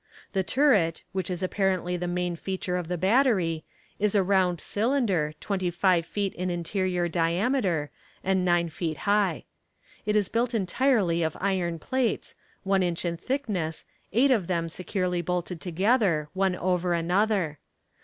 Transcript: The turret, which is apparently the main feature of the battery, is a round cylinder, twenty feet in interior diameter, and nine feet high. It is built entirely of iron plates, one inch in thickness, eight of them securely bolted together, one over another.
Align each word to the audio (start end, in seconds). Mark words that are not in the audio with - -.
The 0.33 0.41
turret, 0.41 1.03
which 1.11 1.29
is 1.29 1.43
apparently 1.43 1.95
the 1.95 2.07
main 2.07 2.35
feature 2.35 2.75
of 2.75 2.87
the 2.87 2.97
battery, 2.97 3.63
is 3.99 4.15
a 4.15 4.23
round 4.23 4.59
cylinder, 4.59 5.33
twenty 5.39 5.69
feet 5.69 6.33
in 6.33 6.49
interior 6.49 7.07
diameter, 7.07 7.91
and 8.23 8.43
nine 8.43 8.69
feet 8.69 8.97
high. 9.05 9.45
It 10.07 10.15
is 10.15 10.27
built 10.27 10.55
entirely 10.55 11.21
of 11.21 11.37
iron 11.39 11.77
plates, 11.77 12.33
one 12.63 12.81
inch 12.81 13.05
in 13.05 13.15
thickness, 13.15 13.85
eight 14.11 14.31
of 14.31 14.47
them 14.47 14.69
securely 14.69 15.21
bolted 15.21 15.61
together, 15.61 16.29
one 16.33 16.55
over 16.55 16.93
another. 16.93 17.59